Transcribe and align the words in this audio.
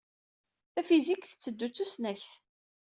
Tafizikt 0.73 1.29
tetteddu 1.31 1.63
ad 1.67 1.73
tusnakt. 1.75 2.31